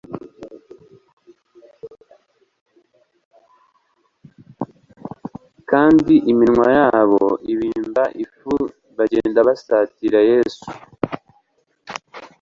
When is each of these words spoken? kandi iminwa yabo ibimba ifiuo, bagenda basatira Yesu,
kandi 5.69 6.13
iminwa 6.31 6.67
yabo 6.79 7.25
ibimba 7.53 8.03
ifiuo, 8.23 8.63
bagenda 8.97 9.39
basatira 9.47 10.19
Yesu, 10.31 10.65